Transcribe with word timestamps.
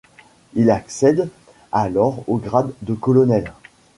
Il 0.55 0.71
accède 0.71 1.29
alors 1.71 2.23
au 2.27 2.37
grade 2.37 2.73
de 2.81 2.95
colonel. 2.95 3.53